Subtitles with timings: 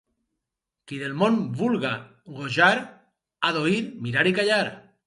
[0.91, 1.91] Qui del món vulga
[2.41, 2.73] gojar,
[3.43, 4.65] ha d'oir, mirar i callar.